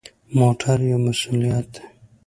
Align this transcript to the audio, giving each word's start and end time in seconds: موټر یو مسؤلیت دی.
موټر 0.37 0.77
یو 0.89 0.99
مسؤلیت 1.05 1.65
دی. 1.75 1.81